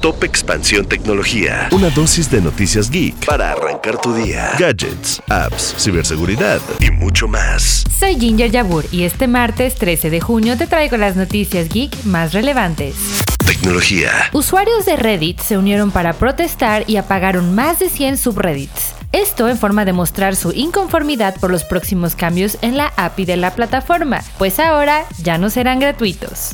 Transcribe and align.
Top 0.00 0.24
Expansión 0.24 0.86
Tecnología. 0.86 1.68
Una 1.72 1.90
dosis 1.90 2.30
de 2.30 2.40
noticias 2.40 2.90
geek 2.90 3.26
para 3.26 3.52
arrancar 3.52 4.00
tu 4.00 4.14
día. 4.14 4.52
Gadgets, 4.58 5.22
apps, 5.28 5.74
ciberseguridad 5.78 6.58
y 6.80 6.90
mucho 6.90 7.28
más. 7.28 7.84
Soy 7.98 8.18
Ginger 8.18 8.50
Yabur 8.50 8.86
y 8.90 9.02
este 9.02 9.28
martes 9.28 9.74
13 9.74 10.08
de 10.08 10.20
junio 10.22 10.56
te 10.56 10.66
traigo 10.66 10.96
las 10.96 11.16
noticias 11.16 11.68
geek 11.68 12.04
más 12.04 12.32
relevantes. 12.32 12.94
Tecnología. 13.44 14.10
Usuarios 14.32 14.86
de 14.86 14.96
Reddit 14.96 15.40
se 15.40 15.58
unieron 15.58 15.90
para 15.90 16.14
protestar 16.14 16.84
y 16.86 16.96
apagaron 16.96 17.54
más 17.54 17.78
de 17.78 17.90
100 17.90 18.16
subreddits. 18.16 18.94
Esto 19.12 19.48
en 19.48 19.58
forma 19.58 19.84
de 19.84 19.92
mostrar 19.92 20.34
su 20.34 20.52
inconformidad 20.52 21.38
por 21.40 21.50
los 21.50 21.64
próximos 21.64 22.14
cambios 22.14 22.56
en 22.62 22.78
la 22.78 22.92
API 22.96 23.26
de 23.26 23.36
la 23.36 23.54
plataforma, 23.54 24.22
pues 24.38 24.60
ahora 24.60 25.04
ya 25.22 25.36
no 25.36 25.50
serán 25.50 25.78
gratuitos. 25.78 26.52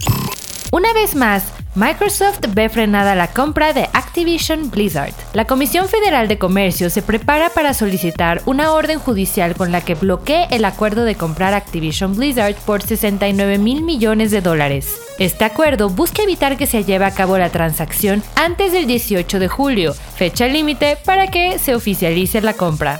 Una 0.72 0.92
vez 0.92 1.14
más, 1.14 1.44
Microsoft 1.76 2.40
ve 2.54 2.68
frenada 2.68 3.14
la 3.14 3.28
compra 3.28 3.72
de 3.72 3.88
Activision 3.92 4.70
Blizzard. 4.70 5.14
La 5.32 5.44
Comisión 5.44 5.88
Federal 5.88 6.26
de 6.26 6.38
Comercio 6.38 6.90
se 6.90 7.02
prepara 7.02 7.50
para 7.50 7.72
solicitar 7.72 8.42
una 8.46 8.72
orden 8.72 8.98
judicial 8.98 9.54
con 9.54 9.70
la 9.70 9.82
que 9.82 9.94
bloquee 9.94 10.48
el 10.50 10.64
acuerdo 10.64 11.04
de 11.04 11.14
comprar 11.14 11.54
Activision 11.54 12.16
Blizzard 12.16 12.56
por 12.66 12.82
69 12.82 13.58
mil 13.58 13.82
millones 13.82 14.30
de 14.30 14.40
dólares. 14.40 14.96
Este 15.18 15.44
acuerdo 15.44 15.88
busca 15.88 16.22
evitar 16.22 16.56
que 16.56 16.66
se 16.66 16.84
lleve 16.84 17.04
a 17.04 17.14
cabo 17.14 17.38
la 17.38 17.50
transacción 17.50 18.22
antes 18.34 18.72
del 18.72 18.86
18 18.86 19.38
de 19.38 19.48
julio, 19.48 19.94
fecha 19.94 20.48
límite 20.48 20.98
para 21.04 21.28
que 21.28 21.58
se 21.58 21.74
oficialice 21.74 22.40
la 22.40 22.54
compra. 22.54 22.98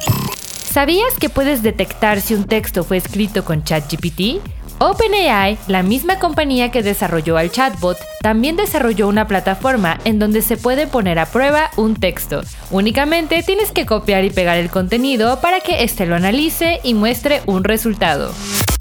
¿Sabías 0.77 1.15
que 1.19 1.31
puedes 1.31 1.63
detectar 1.63 2.21
si 2.21 2.35
un 2.35 2.45
texto 2.45 2.85
fue 2.85 2.99
escrito 2.99 3.45
con 3.45 3.65
ChatGPT? 3.65 4.41
OpenAI, 4.79 5.57
la 5.69 5.83
misma 5.83 6.19
compañía 6.19 6.71
que 6.71 6.83
desarrolló 6.83 7.39
al 7.39 7.51
chatbot, 7.51 7.97
también 8.21 8.57
desarrolló 8.57 9.09
una 9.09 9.27
plataforma 9.27 9.99
en 10.05 10.19
donde 10.19 10.43
se 10.43 10.59
puede 10.59 10.87
poner 10.87 11.19
a 11.19 11.27
prueba 11.27 11.71
un 11.77 11.95
texto. 11.95 12.43
Únicamente 12.71 13.43
tienes 13.43 13.73
que 13.73 13.87
copiar 13.87 14.25
y 14.25 14.31
pegar 14.31 14.59
el 14.59 14.69
contenido 14.69 15.41
para 15.41 15.61
que 15.61 15.83
éste 15.83 16.05
lo 16.05 16.15
analice 16.15 16.81
y 16.83 16.93
muestre 16.93 17.41
un 17.47 17.65
resultado. 17.65 18.35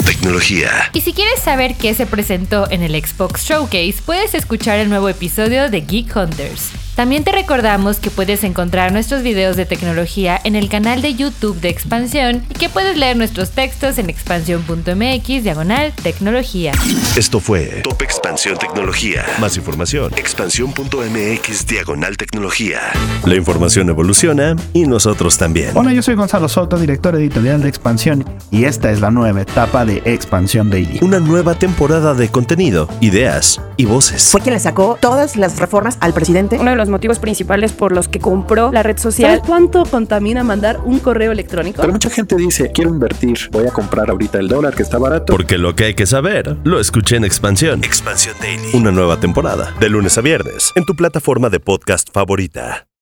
Tecnología. 0.05 0.69
Y 0.93 1.01
si 1.01 1.13
quieres 1.13 1.39
saber 1.39 1.75
qué 1.75 1.93
se 1.93 2.05
presentó 2.05 2.69
en 2.69 2.83
el 2.83 3.01
Xbox 3.01 3.45
Showcase, 3.45 3.95
puedes 4.05 4.33
escuchar 4.33 4.79
el 4.79 4.89
nuevo 4.89 5.07
episodio 5.07 5.69
de 5.69 5.81
Geek 5.81 6.15
Hunters. 6.15 6.84
También 6.95 7.25
te 7.25 7.33
recordamos 7.33 7.99
que 7.99 8.09
puedes 8.09 8.45
encontrar 8.45 8.93
nuestros 8.93 9.21
videos 9.21 9.57
de 9.57 9.65
tecnología 9.65 10.39
en 10.45 10.55
el 10.55 10.69
canal 10.69 11.01
de 11.01 11.13
YouTube 11.13 11.59
de 11.59 11.67
Expansión 11.67 12.45
y 12.49 12.53
que 12.53 12.69
puedes 12.69 12.95
leer 12.95 13.17
nuestros 13.17 13.51
textos 13.51 13.97
en 13.97 14.09
expansión.mx 14.09 15.43
diagonal 15.43 15.91
tecnología. 16.01 16.71
Esto 17.17 17.41
fue 17.41 17.81
Top 17.83 18.01
Expansión 18.01 18.57
Tecnología. 18.57 19.25
Más 19.41 19.57
información. 19.57 20.13
Expansión.mx 20.15 21.67
diagonal 21.67 22.15
tecnología. 22.15 22.79
La 23.25 23.35
información 23.35 23.89
evoluciona 23.89 24.55
y 24.71 24.85
nosotros 24.85 25.37
también. 25.37 25.71
Hola, 25.75 25.91
yo 25.91 26.01
soy 26.01 26.15
Gonzalo 26.15 26.47
Soto, 26.47 26.77
director 26.77 27.13
editorial 27.15 27.61
de 27.61 27.67
Expansión, 27.67 28.23
y 28.51 28.63
esta 28.63 28.89
es 28.91 29.01
la 29.01 29.11
nueva 29.11 29.41
etapa 29.41 29.83
de 29.83 30.01
Expansión 30.05 30.69
Daily. 30.69 30.99
Una 31.01 31.19
nueva 31.19 31.55
temporada 31.55 32.13
de 32.13 32.29
contenido, 32.29 32.87
ideas 33.01 33.59
y 33.75 33.83
voces. 33.83 34.29
Fue 34.31 34.39
quien 34.39 34.53
le 34.53 34.61
sacó 34.61 34.97
todas 35.01 35.35
las 35.35 35.59
reformas 35.59 35.97
al 35.99 36.13
presidente. 36.13 36.57
Uno 36.57 36.71
de 36.71 36.77
los 36.77 36.84
motivos 36.89 37.19
principales 37.19 37.73
por 37.73 37.91
los 37.91 38.07
que 38.07 38.19
compró 38.19 38.71
la 38.71 38.83
red 38.83 38.97
social. 38.97 39.31
¿Sabes 39.31 39.47
cuánto 39.47 39.85
contamina 39.85 40.43
mandar 40.43 40.79
un 40.83 40.99
correo 40.99 41.31
electrónico? 41.31 41.81
Pero 41.81 41.93
mucha 41.93 42.09
gente 42.09 42.35
dice, 42.35 42.71
quiero 42.71 42.89
invertir, 42.89 43.37
voy 43.51 43.67
a 43.67 43.71
comprar 43.71 44.09
ahorita 44.09 44.39
el 44.39 44.47
dólar 44.47 44.73
que 44.75 44.83
está 44.83 44.97
barato. 44.97 45.33
Porque 45.33 45.57
lo 45.57 45.75
que 45.75 45.85
hay 45.85 45.93
que 45.93 46.05
saber, 46.05 46.57
lo 46.63 46.79
escuché 46.79 47.17
en 47.17 47.25
Expansión. 47.25 47.83
Expansión 47.83 48.35
Daily. 48.39 48.69
Una 48.73 48.91
nueva 48.91 49.19
temporada, 49.19 49.73
de 49.79 49.89
lunes 49.89 50.17
a 50.17 50.21
viernes, 50.21 50.71
en 50.75 50.85
tu 50.85 50.95
plataforma 50.95 51.49
de 51.49 51.59
podcast 51.59 52.09
favorita. 52.11 52.87